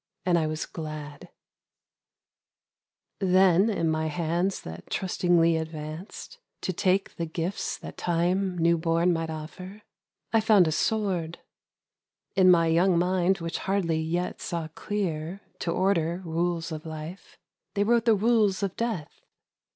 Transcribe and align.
And 0.25 0.39
I 0.39 0.47
was 0.47 0.65
glad. 0.65 1.29
81 3.19 3.19
The 3.19 3.19
Great. 3.19 3.29
idventure 3.29 3.33
Then 3.33 3.69
in 3.69 3.87
mv 3.91 4.07
hands 4.09 4.61
that 4.61 4.89
trustingly 4.89 5.57
advanced 5.57 6.39
To 6.61 6.73
take 6.73 7.17
the 7.17 7.27
gifts 7.27 7.77
that 7.77 7.97
Time 7.97 8.57
new 8.57 8.79
born 8.79 9.13
might 9.13 9.29
offer, 9.29 9.83
I 10.33 10.39
found 10.41 10.67
a 10.67 10.71
sword. 10.71 11.37
In 12.35 12.49
my 12.49 12.65
young 12.65 12.97
mind 12.97 13.37
which 13.41 13.59
hardly 13.59 13.99
yet 14.01 14.41
saw 14.41 14.69
clear 14.69 15.41
To 15.59 15.71
order 15.71 16.23
rules 16.25 16.71
of 16.71 16.87
life, 16.87 17.37
They 17.75 17.83
wrote 17.83 18.05
the 18.05 18.15
rules 18.15 18.63
of 18.63 18.75
death. 18.75 19.21